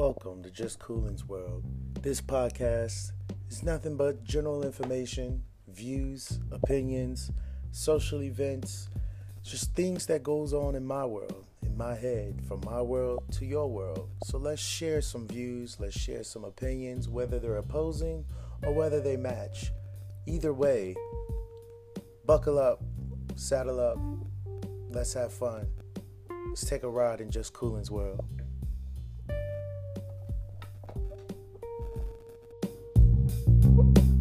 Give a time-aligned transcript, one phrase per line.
[0.00, 1.62] Welcome to Jus Koolin's World.
[2.00, 3.12] This podcast
[3.50, 7.30] is nothing but general information, views, opinions,
[7.70, 8.88] social events,
[9.42, 13.44] just things that goes on in my world, in my head, from my world to
[13.44, 14.08] your world.
[14.24, 18.24] So let's share some views, let's share some opinions, whether they're opposing
[18.62, 19.70] or whether they match.
[20.26, 20.96] Either way,
[22.24, 22.82] buckle up,
[23.36, 23.98] saddle up,
[24.88, 25.68] let's have fun.
[26.48, 28.24] Let's take a ride in Jus Koolin's World.
[33.82, 34.19] you.